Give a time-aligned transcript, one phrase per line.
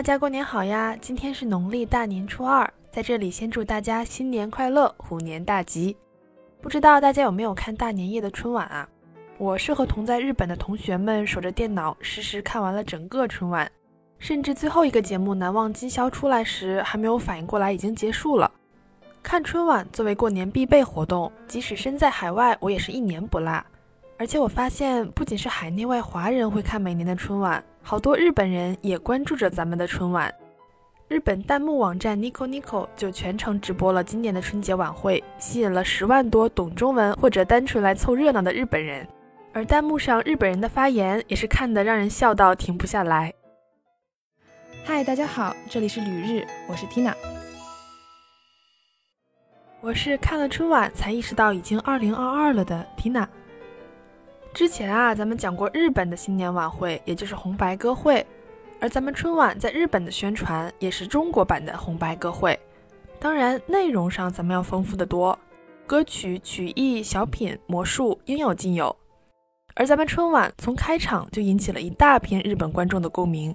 [0.00, 0.96] 大家过年好呀！
[0.98, 5.94] 今天是农历大年初二，在这里先祝大家新年快乐，虎年大吉。
[6.62, 8.88] 不知道大家有没有看大年夜的春晚啊？
[9.36, 13.70] 我是和同在日本的同学们守着电脑，实时看完了整个春晚，
[14.18, 18.50] 甚至最后一个节目《难忘今宵》出来时，还没有反应过来已经结束了。
[19.22, 23.62] 看春晚作为过年必备活动，即使身在海外，我也是一年不落。
[24.20, 30.30] 而且我发现，不仅是海内外华人会看每年的春晚，好多日本人也关注着咱们的春晚。
[31.08, 39.08] 日本弹幕网站 Nico Nico 就全程直播了今年的春节晚会，吸引了十万多懂中文或者单纯来凑热闹的日本人。
[39.54, 43.32] 而弹幕上日本人的发言也是看得让人笑到停不下来。
[44.84, 47.14] 嗨，大家好，这里是旅日，我是 Tina。
[49.80, 53.26] 我是看了春晚才意识到已经二零二二了的 Tina。
[54.52, 58.24] 之前啊，咱们讲过日本的新年晚会，也就是红白歌会，
[58.80, 62.58] 而咱们春晚在日本的宣传也是中国版的红白歌会。
[63.18, 65.38] 当然，内容上咱们要丰富的多，
[65.86, 68.94] 歌曲、曲艺、小品、魔术应有尽有。
[69.74, 73.54] 而咱们春晚从开场就引起了一大片日本观众的共鸣，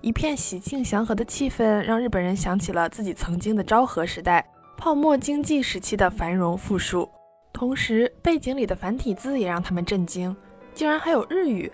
[0.00, 4.44] 一片喜庆祥和的气氛，让日本人想起了自己曾经的昭和时代、
[4.76, 7.08] 泡沫经济时期的繁荣富庶。
[7.52, 10.34] 同时，背景里的繁体字也让他们震惊，
[10.74, 11.70] 竟然还有日语，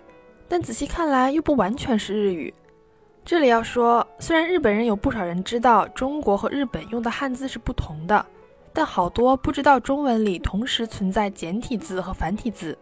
[0.48, 2.52] 但仔细看来又不完全是日语。
[3.24, 8.26] 这里要说，虽然日本人有不少人知道中国和日本用的汉字是不同的，
[8.72, 12.76] 但好多不知道中文里同时存在简体字和繁体字，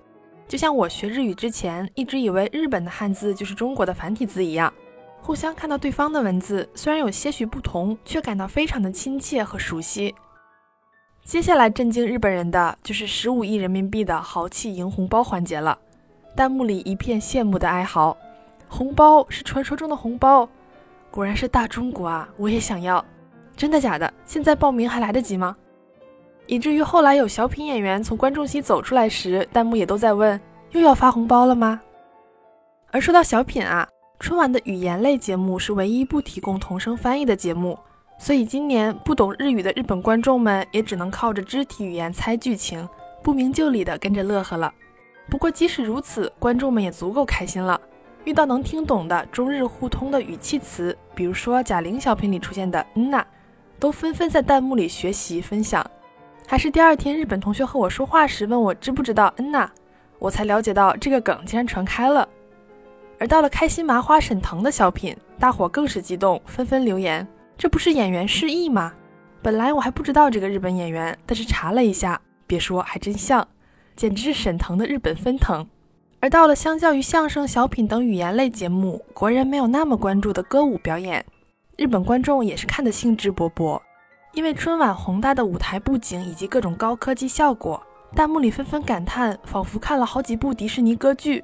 [0.48, 4.72] 就像我学日语之前一直以为日本的汉字就是中国的繁体字一样，
[5.20, 10.14] 互相看到对方的文字虽然有些许不同，却感到非常的亲切和熟悉。
[11.26, 15.76] 接下来震惊日本人的就是十五亿人民币的豪气赢红包环节了，
[16.36, 18.16] 弹幕里一片羡慕的哀嚎。
[18.68, 20.48] 红包是传说中的红包，
[21.10, 22.28] 果然是大中国啊！
[22.36, 23.04] 我也想要，
[23.56, 24.14] 真的假的？
[24.24, 25.56] 现在报名还来得及吗？
[26.46, 31.80] 以至于后来有小品演员从观众席走出来时，弹幕也都在问：又要发红包了吗？
[32.92, 33.88] 而说到小品啊，
[34.20, 37.76] 春晚的语言类节目是唯一不提供同声翻译的节目。
[38.18, 42.88] 所以今年不懂日语的日本观众们也只能靠着肢体语言猜剧情，
[43.22, 44.72] 不明就里的跟着乐呵了。
[45.28, 47.80] 不过即使如此，观众们也足够开心了。
[48.24, 53.24] 遇到能听懂的中日互通的语气词，比如说贾玲小品里出现的“嗯呐”，
[53.78, 55.88] 都纷纷在弹幕里学习分享。
[56.46, 59.70] 还是第二天日本同学和我说话时问我知不知道“嗯呐”，
[60.18, 62.28] 我才了解到这个梗竟然传开了。
[63.18, 67.26] 而到了开心麻花沈腾的小品，大伙更是激动，纷纷留言。
[67.58, 68.92] 这不是演员失忆吗？
[69.42, 73.46] 本来我还不知道这个日本演员，但是查了一下，别说还真像，
[73.94, 75.66] 简直是沈腾的日本分腾。
[76.20, 81.24] 而到了相较于相声、小品等语言类节目，国人没有那么关注的歌舞表演，
[81.76, 83.80] 日本观众也是看得兴致勃勃。
[84.32, 87.82] 因为春晚宏大的舞台布景以及各种高科技效果，
[88.14, 91.42] 弹幕里纷纷感叹，仿佛看了好几部迪士尼歌剧。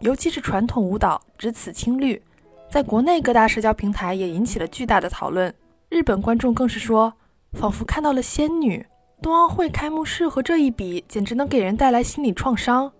[0.00, 2.20] 尤其是传统舞蹈，只此青绿。
[2.68, 5.52] 在国内各大社交平台也引起了巨大的讨论，
[5.88, 7.12] 日本观众更是说，
[7.52, 8.84] 仿佛看到了仙女。
[9.22, 12.92] 冬奥会开幕式和这一比，简直能给人带来心理创伤。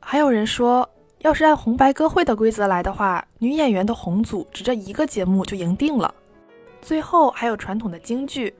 [0.00, 0.88] 还有人说，
[1.18, 6.12] 要是按红白歌会的规则来的话，女演员的红组只这一个节目就赢定了。
[6.82, 8.52] 最后还有传统的京剧，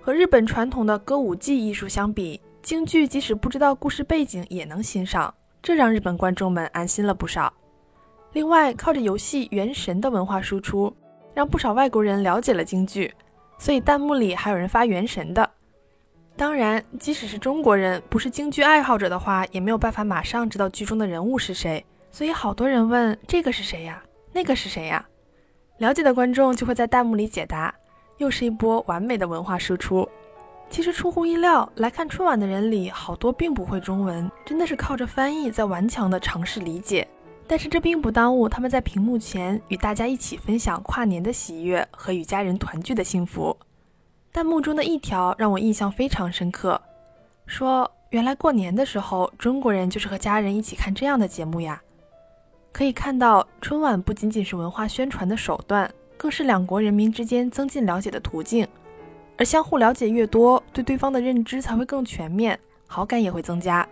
[0.00, 5.32] 和日本传统的歌舞伎艺术相比，京剧即使不知道故事背景也能欣赏，
[5.62, 7.52] 这让日本观众们安心了不少。
[8.32, 10.94] 另外，靠着游戏《原神》的文化输出，
[11.34, 13.12] 让不少外国人了解了京剧，
[13.58, 15.50] 所以弹幕里还有人发《原神》的。
[16.36, 24.02] 当然，即使是中国人，不是京剧爱好者的话，也没有办法马上知道剧中的人物是谁，所以好多人问这个是谁呀？
[24.32, 25.04] 那个是谁呀？
[25.78, 27.74] 了解的观众就会在弹幕里解答，
[28.18, 30.08] 又是一波完美的文化输出。
[30.70, 37.08] 其实出乎意料，来看春晚的人里，好多并不会中文，真的是靠着翻译在顽强的尝试理解。
[37.48, 43.56] 但是这并不耽误他们在屏幕前与大家一起分享跨年的喜悦和与家人团聚的幸福。
[44.30, 46.80] 弹幕中的一条让我印象非常深刻，
[47.46, 51.82] 说：“原来过年的时候，中国人就是和家人一起看这样的节目呀。”
[52.70, 58.68] 可以看到，春晚不仅仅是文化宣传的手段，更是两国人民之间增进了解的途径。
[59.38, 63.88] 而相互了解越多，对对方的认知才会更全面，好感也会增加。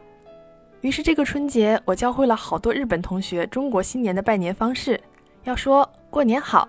[0.86, 5.00] 于是这个春节，我教会了好多日本同学中国新年的拜年方式，
[5.42, 6.68] 要说过年好，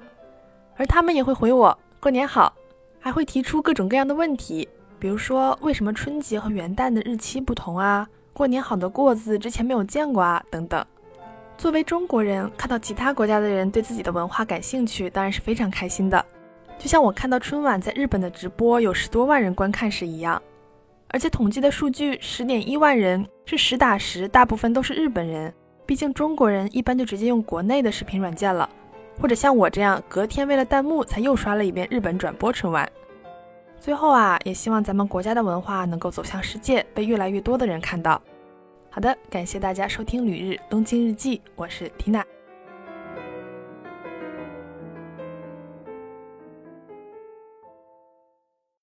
[0.76, 2.52] 而他们也会回我过年好，
[3.00, 4.68] 还会提出各种各样的问题，
[4.98, 8.10] 比如说为什么春节和元旦的日期不同啊？
[8.34, 10.84] 过年好的过字之前没有见过啊，等等。
[11.56, 16.26] 作为中国人，看到其他国家的人对自己的文化感兴趣，当然是非常开心的。
[16.80, 20.42] 就像我看到春晚在日本的直播有十多万人观看时一样，
[21.10, 25.54] 而且统计的数据十点一万人是实打实，大部分都是日本人。
[25.86, 28.70] 毕竟中国人一般就直接用国内的视频软件了，
[29.22, 32.90] 或者像我这样隔天为了弹幕才又刷了一遍日本转播春晚。
[33.80, 38.22] 最后啊，也希望咱们国家的文化能够走向世界，被越来越多的人看到。
[38.90, 42.26] 好的，感谢大家收听《旅日东京日记》，我是缇娜。